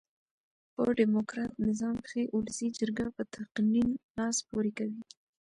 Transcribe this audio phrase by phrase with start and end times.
[0.73, 5.01] په ډیموکرات نظام کښي اولسي جرګه په تقنين لاس پوري کوي.